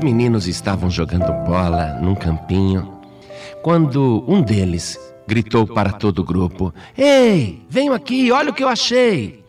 [0.00, 2.90] Os meninos estavam jogando bola num campinho
[3.62, 4.98] quando um deles
[5.28, 9.44] gritou para todo o grupo: Ei, venham aqui, olha o que eu achei!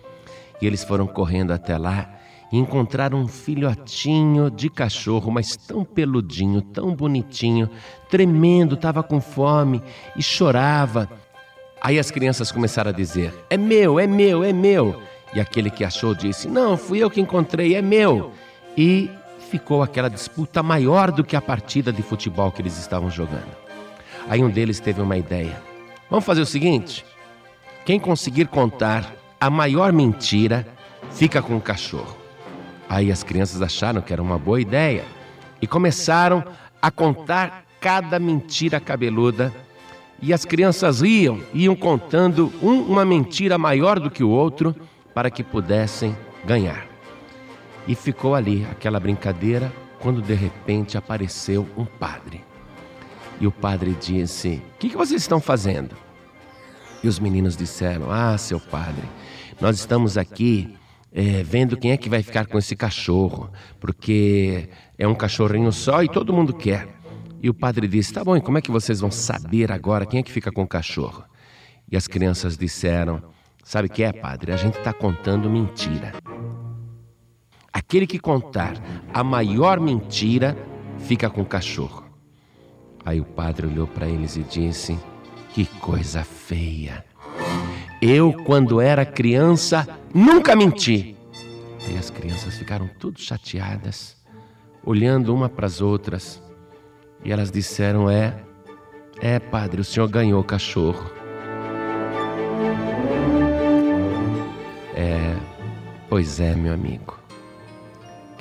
[0.61, 2.15] E eles foram correndo até lá
[2.51, 7.69] e encontraram um filhotinho de cachorro, mas tão peludinho, tão bonitinho,
[8.09, 9.81] tremendo, estava com fome
[10.17, 11.09] e chorava.
[11.81, 15.01] Aí as crianças começaram a dizer: É meu, é meu, é meu.
[15.33, 18.33] E aquele que achou disse: Não, fui eu que encontrei, é meu.
[18.75, 19.09] E
[19.51, 23.51] ficou aquela disputa maior do que a partida de futebol que eles estavam jogando.
[24.29, 25.61] Aí um deles teve uma ideia.
[26.09, 27.05] Vamos fazer o seguinte:
[27.83, 30.65] quem conseguir contar a maior mentira
[31.11, 32.15] fica com o cachorro.
[32.87, 35.03] Aí as crianças acharam que era uma boa ideia
[35.61, 36.43] e começaram
[36.81, 39.53] a contar cada mentira cabeluda.
[40.21, 44.73] E as crianças riam, iam contando um, uma mentira maior do que o outro
[45.13, 46.90] para que pudessem ganhar.
[47.87, 52.43] E ficou ali aquela brincadeira quando de repente apareceu um padre.
[53.39, 55.95] E o padre disse: O que, que vocês estão fazendo?
[57.03, 59.03] E os meninos disseram: Ah, seu padre,
[59.59, 60.75] nós estamos aqui
[61.11, 66.03] é, vendo quem é que vai ficar com esse cachorro, porque é um cachorrinho só
[66.03, 66.87] e todo mundo quer.
[67.41, 70.19] E o padre disse: Tá bom, e como é que vocês vão saber agora quem
[70.19, 71.23] é que fica com o cachorro?
[71.91, 73.21] E as crianças disseram:
[73.63, 74.51] Sabe o que é, padre?
[74.51, 76.13] A gente está contando mentira.
[77.73, 78.73] Aquele que contar
[79.13, 80.57] a maior mentira
[80.99, 82.03] fica com o cachorro.
[83.05, 84.97] Aí o padre olhou para eles e disse:
[85.53, 87.05] Que coisa feia.
[88.01, 91.15] Eu, quando era criança, nunca menti.
[91.89, 94.17] E as crianças ficaram tudo chateadas,
[94.83, 96.41] olhando uma para as outras.
[97.23, 98.43] E elas disseram: É,
[99.19, 101.09] é, padre, o senhor ganhou o cachorro.
[104.93, 105.35] É,
[106.09, 107.20] pois é, meu amigo.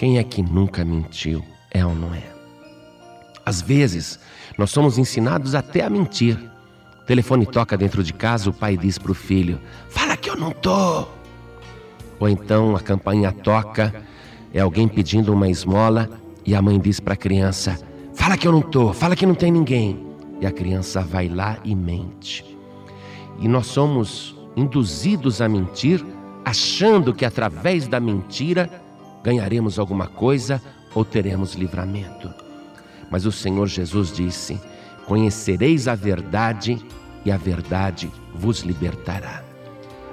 [0.00, 1.44] Quem é que nunca mentiu?
[1.70, 2.22] É ou não é?
[3.44, 4.18] Às vezes,
[4.56, 6.38] nós somos ensinados até a mentir.
[7.02, 10.36] O telefone toca dentro de casa, o pai diz para o filho: Fala que eu
[10.36, 11.06] não tô.
[12.18, 13.94] Ou então a campainha toca,
[14.54, 16.08] é alguém pedindo uma esmola
[16.46, 17.78] e a mãe diz para a criança:
[18.14, 20.02] Fala que eu não tô, fala que não tem ninguém.
[20.40, 22.56] E a criança vai lá e mente.
[23.38, 26.02] E nós somos induzidos a mentir,
[26.42, 28.88] achando que através da mentira
[29.22, 30.60] ganharemos alguma coisa
[30.94, 32.32] ou teremos livramento.
[33.10, 34.60] Mas o Senhor Jesus disse:
[35.06, 36.78] Conhecereis a verdade
[37.24, 39.44] e a verdade vos libertará.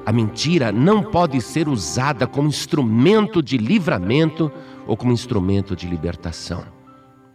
[0.05, 4.51] A mentira não pode ser usada como instrumento de livramento
[4.85, 6.63] ou como instrumento de libertação,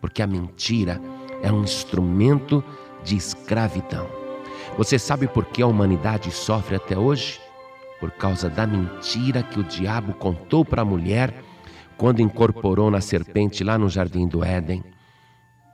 [0.00, 1.00] porque a mentira
[1.42, 2.64] é um instrumento
[3.04, 4.08] de escravidão.
[4.78, 7.38] Você sabe por que a humanidade sofre até hoje?
[8.00, 11.34] Por causa da mentira que o diabo contou para a mulher
[12.02, 14.82] quando incorporou na serpente lá no jardim do Éden.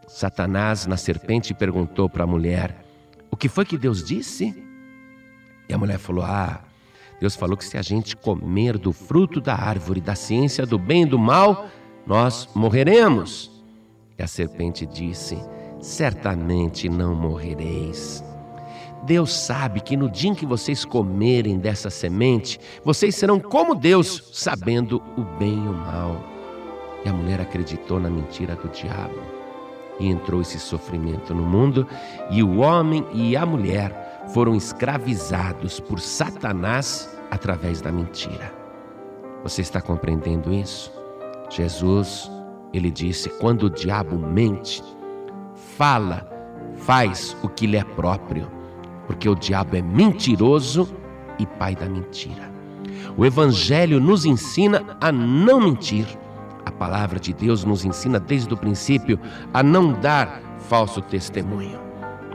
[0.06, 2.84] Satanás, na serpente, perguntou para a mulher:
[3.30, 4.54] O que foi que Deus disse?
[5.66, 6.60] E a mulher falou: Ah,
[7.18, 11.04] Deus falou que se a gente comer do fruto da árvore da ciência do bem
[11.04, 11.70] e do mal,
[12.06, 13.50] nós morreremos.
[14.18, 15.38] E a serpente disse:
[15.80, 18.22] Certamente não morrereis.
[19.04, 24.30] Deus sabe que no dia em que vocês comerem dessa semente, vocês serão como Deus,
[24.32, 26.22] sabendo o bem e o mal.
[27.04, 29.38] E a mulher acreditou na mentira do diabo
[30.00, 31.86] e entrou esse sofrimento no mundo,
[32.30, 38.52] e o homem e a mulher foram escravizados por Satanás através da mentira.
[39.42, 40.92] Você está compreendendo isso?
[41.50, 42.30] Jesus,
[42.72, 44.82] ele disse: quando o diabo mente,
[45.76, 46.28] fala,
[46.76, 48.48] faz o que lhe é próprio,
[49.08, 50.88] porque o diabo é mentiroso
[51.40, 52.52] e pai da mentira.
[53.16, 56.06] O Evangelho nos ensina a não mentir
[56.68, 59.18] a palavra de Deus nos ensina desde o princípio
[59.54, 61.80] a não dar falso testemunho.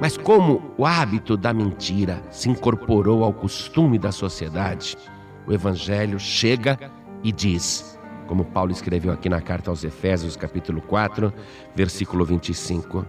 [0.02, 4.98] Mas como o hábito da mentira se incorporou ao costume da sociedade,
[5.46, 6.80] o Evangelho chega
[7.24, 11.32] e diz, como Paulo escreveu aqui na carta aos Efésios, capítulo 4,
[11.76, 13.06] versículo 25: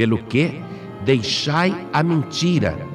[0.00, 0.58] Pelo que
[1.04, 2.88] deixai a mentira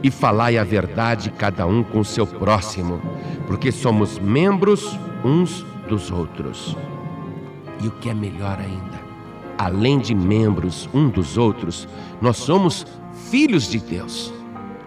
[0.00, 3.02] e falai a verdade cada um com seu próximo,
[3.48, 6.76] porque somos membros uns dos outros.
[7.80, 9.00] E o que é melhor ainda,
[9.58, 11.88] além de membros um dos outros,
[12.20, 12.86] nós somos
[13.28, 14.32] filhos de Deus.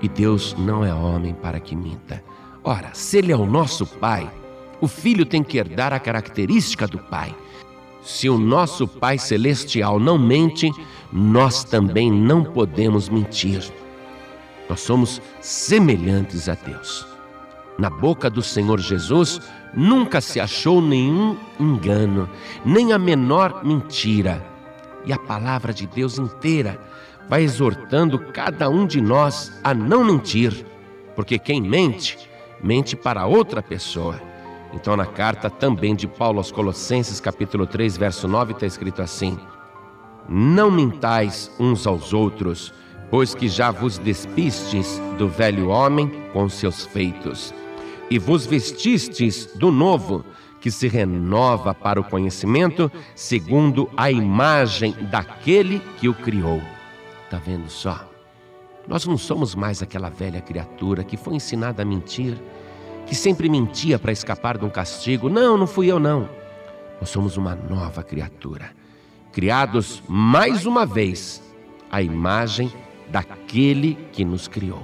[0.02, 2.24] E Deus não é homem para que minta.
[2.64, 4.32] Ora, se Ele é o nosso Pai,
[4.80, 7.36] o filho tem que herdar a característica do Pai.
[8.02, 10.72] Se o nosso Pai Celestial não mente,
[11.18, 13.64] nós também não podemos mentir.
[14.68, 17.08] Nós somos semelhantes a Deus.
[17.80, 19.40] Na boca do Senhor Jesus
[19.74, 22.30] nunca se achou nenhum engano,
[22.66, 24.46] nem a menor mentira.
[25.06, 26.78] E a palavra de Deus inteira
[27.30, 30.66] vai exortando cada um de nós a não mentir,
[31.16, 32.18] porque quem mente,
[32.62, 34.22] mente para outra pessoa.
[34.74, 39.40] Então, na carta também de Paulo aos Colossenses, capítulo 3, verso 9, está escrito assim:
[40.28, 42.74] Não mintais uns aos outros,
[43.10, 47.54] pois que já vos despistes do velho homem com seus feitos
[48.10, 50.24] e vos vestistes do novo,
[50.60, 56.62] que se renova para o conhecimento, segundo a imagem daquele que o criou.
[57.24, 58.10] Está vendo só?
[58.88, 62.38] Nós não somos mais aquela velha criatura que foi ensinada a mentir,
[63.06, 65.30] que sempre mentia para escapar de um castigo.
[65.30, 66.30] Não, não fui eu, não.
[67.00, 68.72] Nós somos uma nova criatura,
[69.36, 71.44] criados mais uma vez
[71.92, 72.72] à imagem
[73.10, 74.82] daquele que nos criou.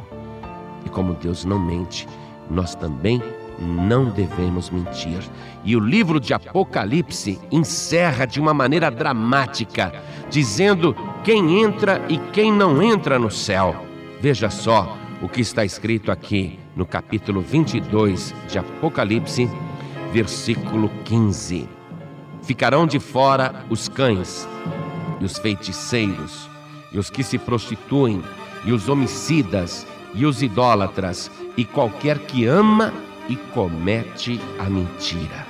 [0.86, 2.06] E como Deus não mente,
[2.50, 3.24] nós também
[3.57, 5.19] não devemos mentir.
[5.63, 9.94] E o livro de Apocalipse encerra de uma maneira dramática,
[10.30, 10.94] dizendo
[11.24, 13.86] quem entra e quem não entra no céu.
[14.19, 19.50] Veja só o que está escrito aqui no capítulo 22 de Apocalipse,
[20.12, 21.80] versículo 15:
[22.41, 24.47] Ficarão de fora os cães,
[25.19, 26.49] e os feiticeiros,
[26.91, 28.23] e os que se prostituem,
[28.65, 32.93] e os homicidas, e os idólatras, e qualquer que ama
[33.29, 35.45] e comete a mentira.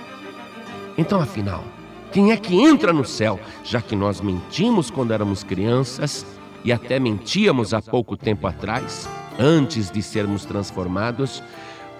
[0.98, 1.64] Então, afinal,
[2.12, 6.26] quem é que entra no céu, já que nós mentimos quando éramos crianças
[6.64, 9.08] e até mentíamos há pouco tempo atrás,
[9.40, 11.42] antes de sermos transformados?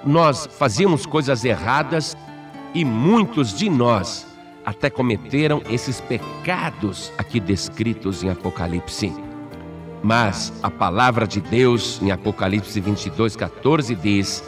[0.06, 2.18] Nós fazíamos coisas erradas
[2.74, 4.31] e muitos de nós
[4.66, 9.14] até cometeram esses pecados aqui descritos em Apocalipse.
[10.04, 14.44] Mas a palavra de Deus em Apocalipse 22, 14 diz: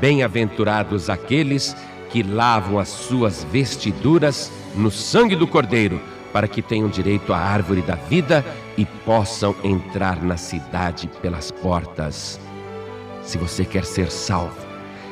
[0.00, 1.76] Bem-aventurados aqueles
[2.10, 6.00] que lavam as suas vestiduras no sangue do Cordeiro,
[6.32, 8.44] para que tenham direito à árvore da vida
[8.76, 12.40] e possam entrar na cidade pelas portas.
[13.22, 14.56] Se você quer ser salvo,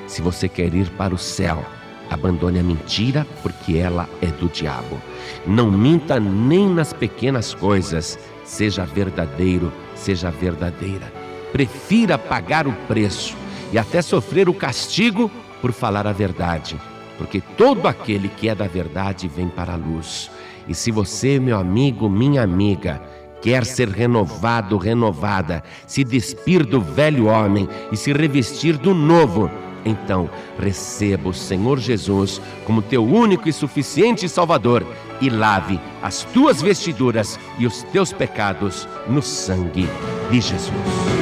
[0.06, 1.64] se você quer ir para o céu,
[2.12, 5.00] abandone a mentira, porque ela é do diabo.
[5.46, 11.12] Não minta nem nas pequenas coisas Seja verdadeiro, seja verdadeira.
[11.52, 13.36] Prefira pagar o preço
[13.72, 15.30] e até sofrer o castigo
[15.60, 16.76] por falar a verdade,
[17.16, 20.30] porque todo aquele que é da verdade vem para a luz.
[20.68, 23.00] E se você, meu amigo, minha amiga,
[23.40, 29.50] quer ser renovado, renovada, se despir do velho homem e se revestir do novo,
[29.84, 34.86] então receba o Senhor Jesus como teu único e suficiente Salvador
[35.20, 39.88] e lave as tuas vestiduras e os teus pecados no sangue
[40.30, 41.21] de Jesus.